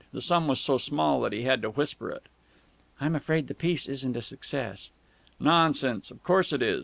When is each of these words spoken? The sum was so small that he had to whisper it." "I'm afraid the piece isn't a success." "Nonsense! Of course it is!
The 0.13 0.19
sum 0.19 0.47
was 0.47 0.59
so 0.59 0.79
small 0.79 1.21
that 1.21 1.31
he 1.31 1.43
had 1.43 1.61
to 1.61 1.69
whisper 1.69 2.09
it." 2.09 2.23
"I'm 2.99 3.15
afraid 3.15 3.47
the 3.47 3.53
piece 3.53 3.87
isn't 3.87 4.17
a 4.17 4.23
success." 4.23 4.89
"Nonsense! 5.39 6.09
Of 6.09 6.23
course 6.23 6.51
it 6.51 6.63
is! 6.63 6.79